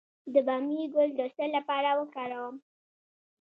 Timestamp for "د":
0.33-0.35, 1.19-1.21